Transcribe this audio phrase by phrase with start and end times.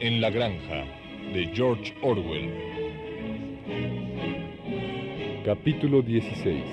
[0.00, 0.84] en la granja
[1.32, 2.50] de George Orwell.
[5.44, 6.64] Capítulo 16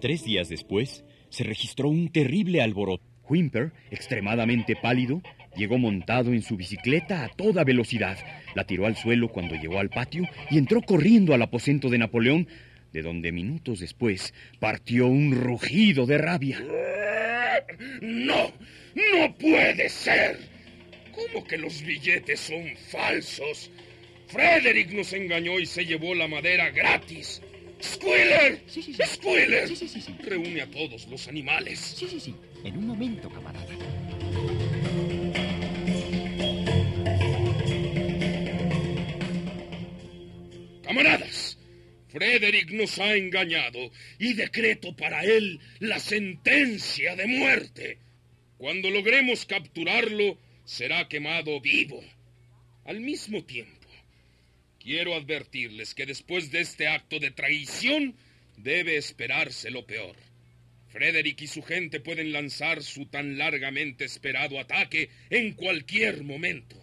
[0.00, 3.04] Tres días después, se registró un terrible alboroto.
[3.28, 5.20] Whymper, extremadamente pálido,
[5.58, 8.16] llegó montado en su bicicleta a toda velocidad,
[8.54, 12.48] la tiró al suelo cuando llegó al patio y entró corriendo al aposento de Napoleón,
[12.92, 16.62] de donde minutos después partió un rugido de rabia.
[18.00, 18.52] ¡No!
[18.94, 20.38] ¡No puede ser!
[21.12, 23.70] ¿Cómo que los billetes son falsos?
[24.28, 27.42] Frederick nos engañó y se llevó la madera gratis.
[27.82, 28.62] ¡Squiller!
[28.66, 29.02] Sí, sí, sí.
[29.04, 29.68] ¡Squiller!
[29.68, 30.14] Sí, sí, sí, sí.
[30.22, 31.78] Reúne a todos los animales.
[31.78, 32.34] Sí, sí, sí.
[32.64, 33.66] En un momento, camarada.
[42.08, 47.98] Frederick nos ha engañado y decreto para él la sentencia de muerte.
[48.56, 52.02] Cuando logremos capturarlo, será quemado vivo.
[52.84, 53.88] Al mismo tiempo,
[54.80, 58.16] quiero advertirles que después de este acto de traición
[58.56, 60.16] debe esperarse lo peor.
[60.88, 66.82] Frederick y su gente pueden lanzar su tan largamente esperado ataque en cualquier momento.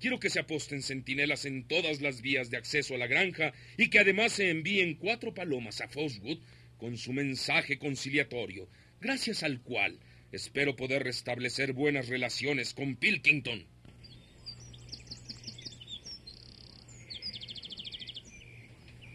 [0.00, 3.90] Quiero que se aposten centinelas en todas las vías de acceso a la granja y
[3.90, 6.38] que además se envíen cuatro palomas a Foswood
[6.78, 8.66] con su mensaje conciliatorio,
[8.98, 9.98] gracias al cual
[10.32, 13.66] espero poder restablecer buenas relaciones con Pilkington.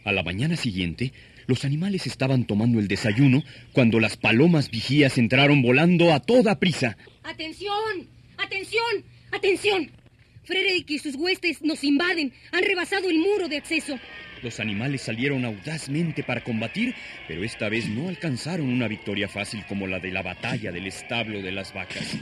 [0.04, 1.14] A la mañana siguiente,
[1.48, 6.96] los animales estaban tomando el desayuno cuando las palomas vigías entraron volando a toda prisa.
[7.24, 8.08] ¡Atención!
[8.38, 9.04] ¡Atención!
[9.32, 10.05] ¡Atención!
[10.46, 12.32] Frederick y sus huestes nos invaden.
[12.52, 14.00] Han rebasado el muro de acceso.
[14.42, 16.94] Los animales salieron audazmente para combatir,
[17.28, 21.42] pero esta vez no alcanzaron una victoria fácil como la de la batalla del establo
[21.42, 22.18] de las vacas.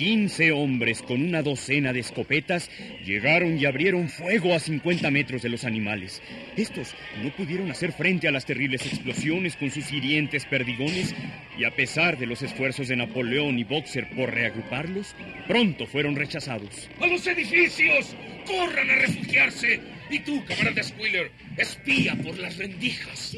[0.00, 2.70] Quince hombres con una docena de escopetas
[3.04, 6.22] llegaron y abrieron fuego a 50 metros de los animales.
[6.56, 11.14] Estos no pudieron hacer frente a las terribles explosiones con sus hirientes perdigones
[11.58, 15.14] y a pesar de los esfuerzos de Napoleón y Boxer por reagruparlos,
[15.46, 16.88] pronto fueron rechazados.
[16.98, 18.16] ¡A los edificios!
[18.46, 19.80] ¡Corran a refugiarse!
[20.08, 23.36] Y tú, camarada Squiller, espía por las rendijas.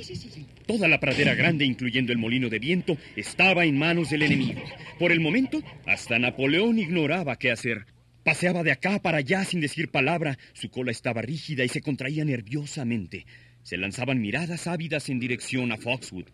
[0.73, 4.63] Toda la pradera grande, incluyendo el molino de viento, estaba en manos del enemigo.
[4.99, 7.85] Por el momento, hasta Napoleón ignoraba qué hacer.
[8.25, 12.25] Paseaba de acá para allá sin decir palabra, su cola estaba rígida y se contraía
[12.25, 13.27] nerviosamente.
[13.63, 16.31] Se lanzaban miradas ávidas en dirección a Foxwood.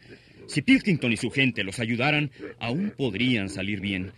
[0.46, 4.12] Si Pilkington y su gente los ayudaran, aún podrían salir bien.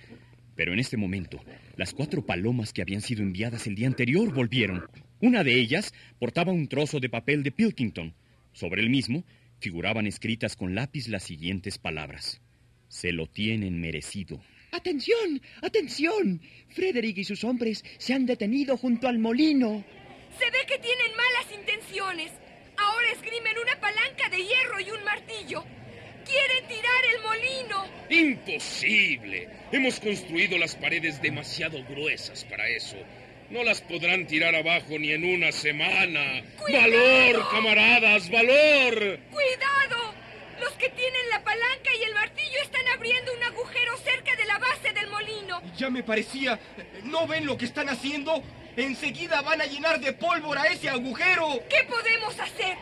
[0.54, 1.42] Pero en este momento,
[1.76, 4.84] las cuatro palomas que habían sido enviadas el día anterior volvieron.
[5.22, 8.12] Una de ellas portaba un trozo de papel de Pilkington.
[8.52, 9.24] Sobre el mismo
[9.60, 12.40] figuraban escritas con lápiz las siguientes palabras.
[12.88, 14.42] Se lo tienen merecido.
[14.72, 15.40] ¡Atención!
[15.62, 16.40] ¡Atención!
[16.70, 19.84] Frederick y sus hombres se han detenido junto al molino.
[20.38, 22.32] Se ve que tienen malas intenciones.
[22.76, 25.64] Ahora esgrimen una palanca de hierro y un martillo.
[26.24, 27.84] Quieren tirar el molino.
[28.08, 29.48] ¡Imposible!
[29.72, 32.96] Hemos construido las paredes demasiado gruesas para eso.
[33.50, 36.42] No las podrán tirar abajo ni en una semana.
[36.56, 36.92] ¡Cuidado!
[36.92, 38.30] ¡Valor, camaradas!
[38.30, 39.18] ¡Valor!
[39.30, 40.14] ¡Cuidado!
[40.60, 44.58] Los que tienen la palanca y el martillo están abriendo un agujero cerca de la
[44.58, 45.60] base del molino.
[45.76, 46.60] Ya me parecía.
[47.02, 48.42] ¿No ven lo que están haciendo?
[48.76, 51.60] Enseguida van a llenar de pólvora ese agujero.
[51.68, 52.76] ¿Qué podemos hacer?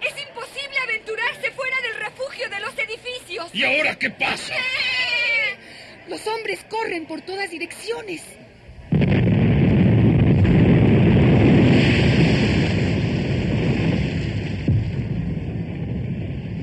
[0.00, 3.54] Es imposible aventurarse fuera del refugio de los edificios.
[3.54, 4.54] ¿Y ahora qué pasa?
[6.08, 8.22] Los hombres corren por todas direcciones.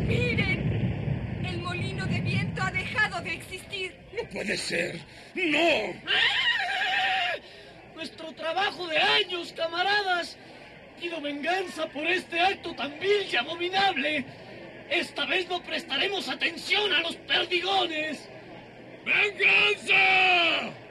[0.07, 3.95] Miren, el molino de viento ha dejado de existir.
[4.13, 4.29] No
[5.35, 5.93] ¡No!
[7.95, 10.37] Nuestro trabajo de años, camaradas.
[10.99, 14.25] Pido venganza por este acto tan vil y abominable.
[14.89, 18.27] Esta vez no prestaremos atención a los perdigones.
[19.05, 20.82] ¡Venganza!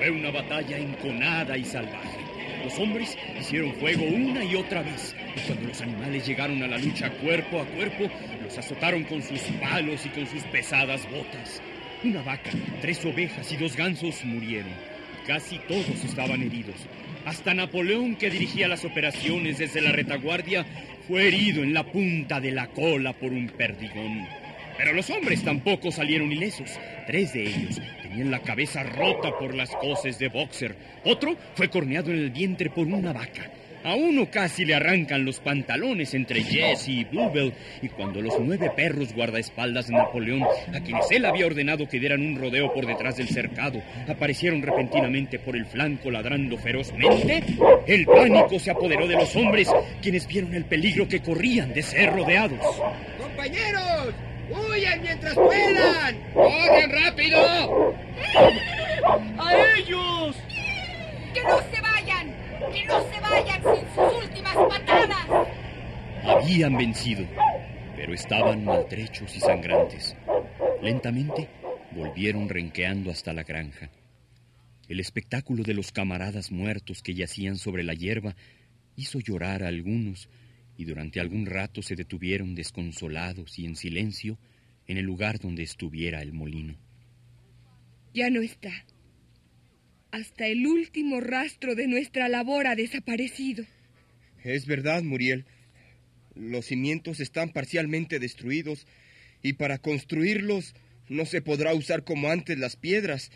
[0.00, 2.20] Fue una batalla enconada y salvaje.
[2.64, 5.14] Los hombres hicieron fuego una y otra vez.
[5.36, 8.08] Y cuando los animales llegaron a la lucha cuerpo a cuerpo,
[8.42, 11.60] los azotaron con sus palos y con sus pesadas botas.
[12.02, 12.50] Una vaca,
[12.80, 14.72] tres ovejas y dos gansos murieron.
[15.26, 16.76] Casi todos estaban heridos.
[17.26, 20.64] Hasta Napoleón, que dirigía las operaciones desde la retaguardia,
[21.08, 24.26] fue herido en la punta de la cola por un perdigón.
[24.80, 26.70] Pero los hombres tampoco salieron ilesos.
[27.06, 30.74] Tres de ellos tenían la cabeza rota por las coces de boxer.
[31.04, 33.50] Otro fue corneado en el vientre por una vaca.
[33.84, 38.70] A uno casi le arrancan los pantalones entre Jesse y Bluebell, y cuando los nueve
[38.74, 43.18] perros guardaespaldas de Napoleón, a quienes él había ordenado que dieran un rodeo por detrás
[43.18, 47.42] del cercado, aparecieron repentinamente por el flanco ladrando ferozmente,
[47.86, 49.68] el pánico se apoderó de los hombres,
[50.00, 52.60] quienes vieron el peligro que corrían de ser rodeados.
[53.18, 54.14] ¡Compañeros!
[54.50, 56.32] ¡Huyan mientras puedan!
[56.32, 57.94] ¡Corran rápido!
[59.38, 60.36] ¡A ellos!
[61.32, 62.34] ¡Que no se vayan!
[62.72, 65.48] ¡Que no se vayan sin sus últimas patadas!
[66.24, 67.24] Habían vencido,
[67.96, 70.16] pero estaban maltrechos y sangrantes.
[70.82, 71.48] Lentamente
[71.92, 73.90] volvieron renqueando hasta la granja.
[74.88, 78.34] El espectáculo de los camaradas muertos que yacían sobre la hierba
[78.96, 80.28] hizo llorar a algunos
[80.80, 84.38] y durante algún rato se detuvieron desconsolados y en silencio
[84.86, 86.74] en el lugar donde estuviera el molino.
[88.14, 88.72] Ya no está.
[90.10, 93.66] Hasta el último rastro de nuestra labor ha desaparecido.
[94.42, 95.44] Es verdad, Muriel.
[96.34, 98.86] Los cimientos están parcialmente destruidos
[99.42, 100.74] y para construirlos
[101.10, 103.30] no se podrá usar como antes las piedras,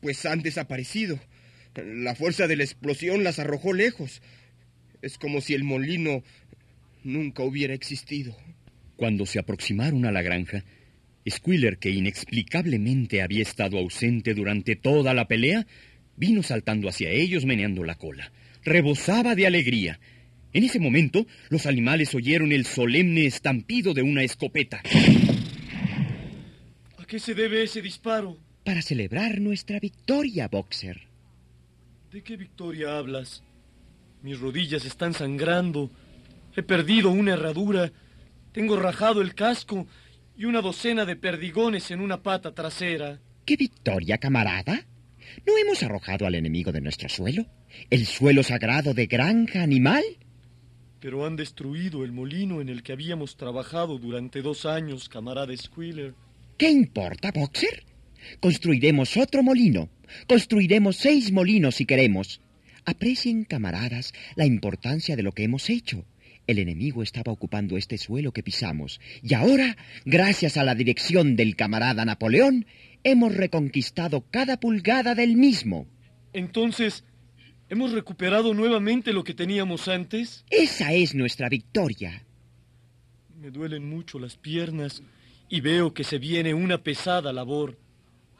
[0.00, 1.18] pues han desaparecido.
[1.74, 4.22] La fuerza de la explosión las arrojó lejos.
[5.02, 6.22] Es como si el molino
[7.08, 8.36] nunca hubiera existido.
[8.96, 10.64] Cuando se aproximaron a la granja,
[11.28, 15.66] Squiller, que inexplicablemente había estado ausente durante toda la pelea,
[16.16, 18.32] vino saltando hacia ellos meneando la cola.
[18.64, 20.00] Rebosaba de alegría.
[20.52, 24.82] En ese momento, los animales oyeron el solemne estampido de una escopeta.
[26.96, 28.38] ¿A qué se debe ese disparo?
[28.64, 31.08] Para celebrar nuestra victoria, Boxer.
[32.12, 33.42] ¿De qué victoria hablas?
[34.22, 35.90] Mis rodillas están sangrando.
[36.58, 37.92] He perdido una herradura.
[38.50, 39.86] Tengo rajado el casco
[40.36, 43.20] y una docena de perdigones en una pata trasera.
[43.44, 44.84] ¿Qué victoria, camarada?
[45.46, 47.46] ¿No hemos arrojado al enemigo de nuestro suelo?
[47.90, 50.02] ¿El suelo sagrado de granja animal?
[50.98, 56.14] Pero han destruido el molino en el que habíamos trabajado durante dos años, camarada Squiller.
[56.56, 57.84] ¿Qué importa, Boxer?
[58.40, 59.90] Construiremos otro molino.
[60.26, 62.40] Construiremos seis molinos si queremos.
[62.84, 66.04] Aprecien, camaradas, la importancia de lo que hemos hecho.
[66.48, 71.56] El enemigo estaba ocupando este suelo que pisamos, y ahora, gracias a la dirección del
[71.56, 72.64] camarada Napoleón,
[73.04, 75.86] hemos reconquistado cada pulgada del mismo.
[76.32, 77.04] Entonces,
[77.68, 80.46] ¿hemos recuperado nuevamente lo que teníamos antes?
[80.48, 82.24] Esa es nuestra victoria.
[83.38, 85.02] Me duelen mucho las piernas
[85.50, 87.76] y veo que se viene una pesada labor.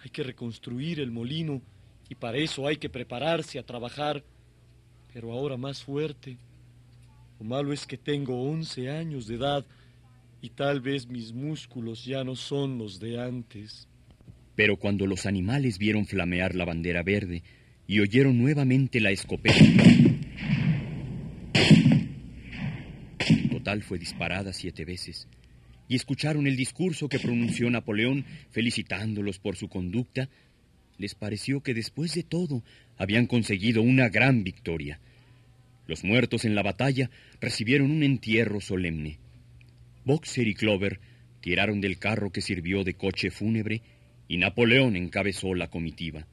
[0.02, 1.60] Hay que reconstruir el molino
[2.08, 4.24] y para eso hay que prepararse a trabajar,
[5.12, 6.38] pero ahora más fuerte.
[7.38, 9.64] Lo malo es que tengo 11 años de edad
[10.42, 13.86] y tal vez mis músculos ya no son los de antes.
[14.56, 17.44] Pero cuando los animales vieron flamear la bandera verde
[17.86, 19.64] y oyeron nuevamente la escopeta,
[23.28, 25.28] en total fue disparada siete veces,
[25.88, 30.28] y escucharon el discurso que pronunció Napoleón felicitándolos por su conducta,
[30.98, 32.64] les pareció que después de todo
[32.96, 35.00] habían conseguido una gran victoria.
[35.88, 39.18] Los muertos en la batalla recibieron un entierro solemne.
[40.04, 41.00] Boxer y Clover
[41.40, 43.80] tiraron del carro que sirvió de coche fúnebre
[44.28, 46.26] y Napoleón encabezó la comitiva.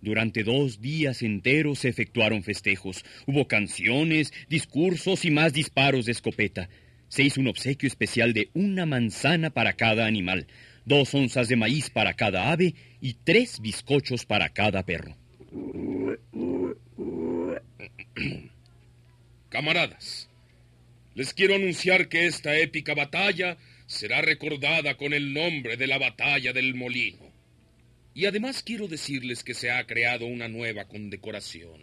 [0.00, 3.04] Durante dos días enteros se efectuaron festejos.
[3.26, 6.70] Hubo canciones, discursos y más disparos de escopeta.
[7.08, 10.46] Se hizo un obsequio especial de una manzana para cada animal,
[10.86, 15.14] dos onzas de maíz para cada ave y tres bizcochos para cada perro.
[19.48, 20.28] Camaradas,
[21.14, 26.52] les quiero anunciar que esta épica batalla será recordada con el nombre de la Batalla
[26.52, 27.32] del Molino.
[28.14, 31.80] Y además quiero decirles que se ha creado una nueva condecoración,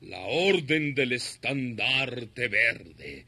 [0.00, 3.26] la Orden del Estandarte Verde,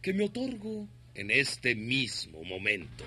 [0.00, 3.04] que me otorgo en este mismo momento.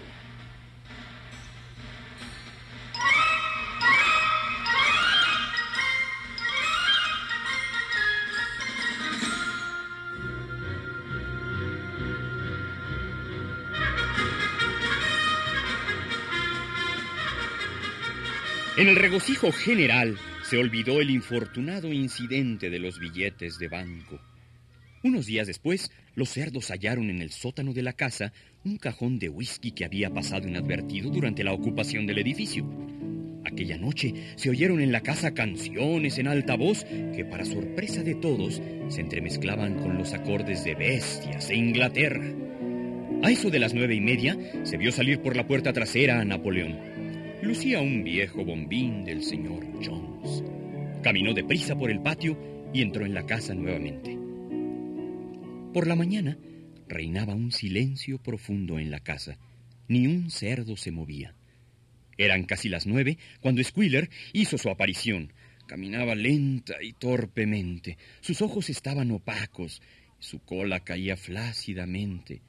[18.78, 24.22] En el regocijo general se olvidó el infortunado incidente de los billetes de banco.
[25.04, 29.30] Unos días después, los cerdos hallaron en el sótano de la casa un cajón de
[29.30, 32.70] whisky que había pasado inadvertido durante la ocupación del edificio.
[33.46, 36.84] Aquella noche se oyeron en la casa canciones en alta voz
[37.16, 42.32] que para sorpresa de todos se entremezclaban con los acordes de bestias e Inglaterra.
[43.24, 46.26] A eso de las nueve y media se vio salir por la puerta trasera a
[46.26, 46.97] Napoleón.
[47.42, 50.44] Lucía un viejo bombín del señor Jones.
[51.04, 52.36] Caminó deprisa por el patio
[52.74, 54.18] y entró en la casa nuevamente.
[55.72, 56.40] Por la mañana
[56.88, 59.38] reinaba un silencio profundo en la casa.
[59.88, 61.36] Ni un cerdo se movía.
[62.18, 65.32] Eran casi las nueve cuando Squealer hizo su aparición.
[65.68, 68.00] Caminaba lenta y torpemente.
[68.20, 69.84] Sus ojos estaban opacos.
[70.18, 72.42] Su cola caía flácidamente.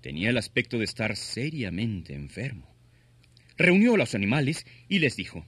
[0.00, 2.67] Tenía el aspecto de estar seriamente enfermo.
[3.58, 5.44] Reunió a los animales y les dijo,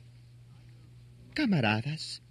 [1.33, 2.23] Camaradas,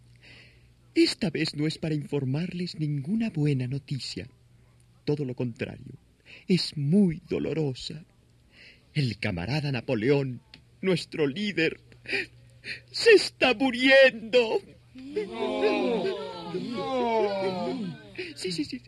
[0.94, 4.28] esta vez no es para informarles ninguna buena noticia.
[5.06, 5.96] Todo lo contrario,
[6.48, 8.04] es muy dolorosa.
[8.94, 10.42] El camarada Napoleón
[10.82, 11.80] nuestro líder,
[12.92, 14.62] se está muriendo.
[18.36, 18.82] Sí, sí, sí,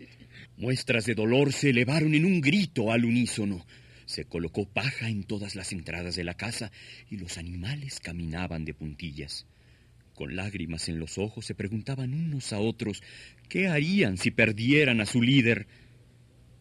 [0.58, 3.66] Muestras de dolor se elevaron en un grito al unísono.
[4.12, 6.70] Se colocó paja en todas las entradas de la casa
[7.10, 9.46] y los animales caminaban de puntillas.
[10.16, 13.02] Con lágrimas en los ojos se preguntaban unos a otros
[13.48, 15.66] qué harían si perdieran a su líder.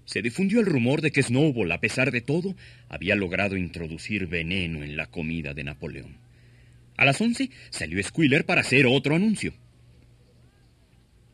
[0.04, 2.54] Se difundió el rumor de que Snowball, a pesar de todo,
[2.88, 6.18] había logrado introducir veneno en la comida de Napoleón.
[6.96, 9.54] A las once salió Squealer para hacer otro anuncio.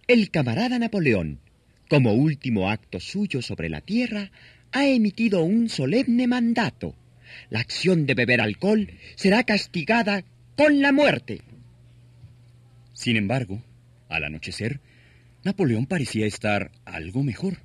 [0.08, 1.40] El camarada Napoleón,
[1.90, 4.30] como último acto suyo sobre la tierra,
[4.72, 6.94] ha emitido un solemne mandato.
[7.50, 10.24] La acción de beber alcohol será castigada
[10.56, 11.42] con la muerte.
[12.92, 13.62] Sin embargo,
[14.08, 14.80] al anochecer,
[15.44, 17.58] Napoleón parecía estar algo mejor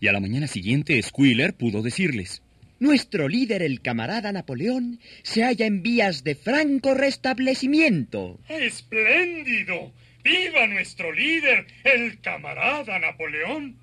[0.00, 2.42] y a la mañana siguiente Squealer pudo decirles.
[2.80, 8.40] Nuestro líder, el camarada Napoleón, se halla en vías de franco restablecimiento.
[8.48, 9.92] ¡Espléndido!
[10.24, 13.76] ¡Viva nuestro líder, el camarada Napoleón!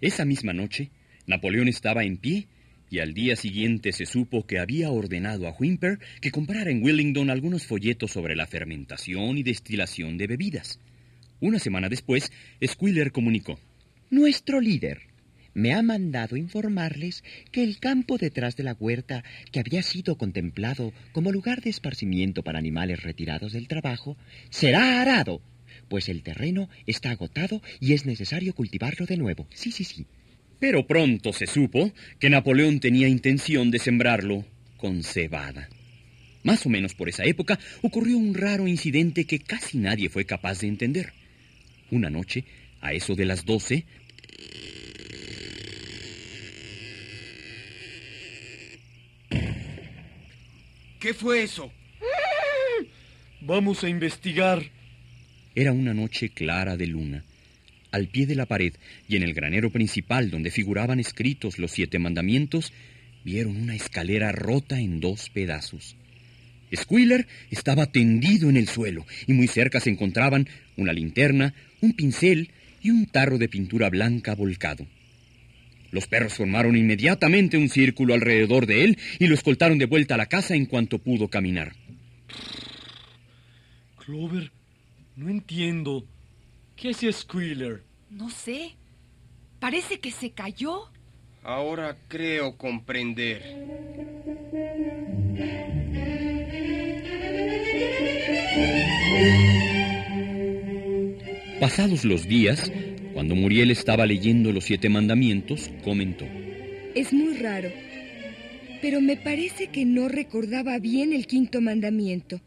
[0.00, 0.90] Esa misma noche,
[1.26, 2.46] Napoleón estaba en pie
[2.90, 7.30] y al día siguiente se supo que había ordenado a Whymper que comprara en Willingdon
[7.30, 10.78] algunos folletos sobre la fermentación y destilación de bebidas.
[11.40, 12.30] Una semana después,
[12.64, 13.58] Squealer comunicó.
[14.10, 15.00] Nuestro líder,
[15.54, 20.92] me ha mandado informarles que el campo detrás de la huerta, que había sido contemplado
[21.12, 24.16] como lugar de esparcimiento para animales retirados del trabajo,
[24.50, 25.40] será arado,
[25.88, 29.46] pues el terreno está agotado y es necesario cultivarlo de nuevo.
[29.54, 30.06] Sí, sí, sí.
[30.62, 31.90] Pero pronto se supo
[32.20, 34.44] que Napoleón tenía intención de sembrarlo
[34.76, 35.68] con cebada.
[36.44, 40.60] Más o menos por esa época ocurrió un raro incidente que casi nadie fue capaz
[40.60, 41.14] de entender.
[41.90, 42.44] Una noche,
[42.80, 43.86] a eso de las doce,
[51.00, 51.72] ¿Qué fue eso?
[53.40, 54.62] Vamos a investigar.
[55.56, 57.24] Era una noche clara de luna.
[57.92, 58.72] Al pie de la pared
[59.06, 62.72] y en el granero principal donde figuraban escritos los siete mandamientos,
[63.22, 65.94] vieron una escalera rota en dos pedazos.
[66.74, 72.50] Squealer estaba tendido en el suelo y muy cerca se encontraban una linterna, un pincel
[72.82, 74.86] y un tarro de pintura blanca volcado.
[75.90, 80.18] Los perros formaron inmediatamente un círculo alrededor de él y lo escoltaron de vuelta a
[80.18, 81.74] la casa en cuanto pudo caminar.
[84.02, 84.50] Clover,
[85.14, 86.06] no entiendo.
[86.82, 87.84] ¿Qué hacía Squealer?
[88.10, 88.72] No sé.
[89.60, 90.90] Parece que se cayó.
[91.44, 93.40] Ahora creo comprender.
[101.60, 102.72] Pasados los días,
[103.14, 106.24] cuando Muriel estaba leyendo los siete mandamientos, comentó.
[106.96, 107.70] Es muy raro,
[108.80, 112.40] pero me parece que no recordaba bien el quinto mandamiento.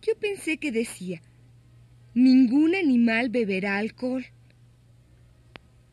[0.00, 1.20] Yo pensé que decía,
[2.14, 4.24] ningún animal beberá alcohol.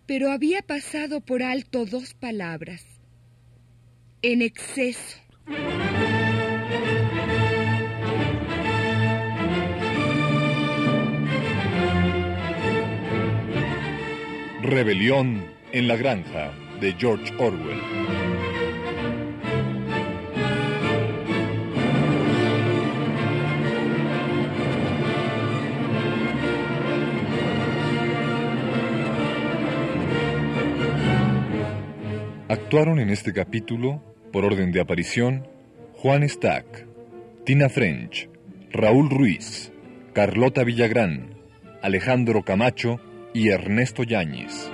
[0.06, 2.86] Pero había pasado por alto dos palabras,
[4.22, 5.20] en exceso.
[14.62, 18.29] Rebelión en la granja de George Orwell.
[32.50, 34.02] Actuaron en este capítulo,
[34.34, 35.48] por orden de aparición,
[35.94, 36.88] Juan Stack,
[37.46, 38.28] Tina French,
[38.72, 39.72] Raúl Ruiz,
[40.14, 41.36] Carlota Villagrán,
[41.84, 43.00] Alejandro Camacho
[43.36, 44.72] y Ernesto Yáñez.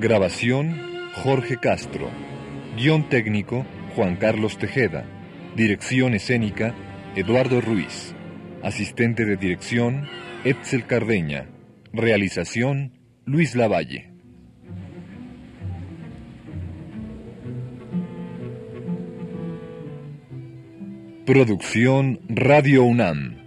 [0.00, 0.80] Grabación
[1.12, 2.08] Jorge Castro.
[2.78, 5.04] Guión técnico, Juan Carlos Tejeda.
[5.54, 6.74] Dirección escénica,
[7.14, 8.14] Eduardo Ruiz.
[8.62, 10.08] Asistente de dirección,
[10.44, 11.46] Etzel Cardeña.
[11.94, 12.92] Realización,
[13.24, 14.12] Luis Lavalle.
[21.24, 23.43] Producción Radio UNAM.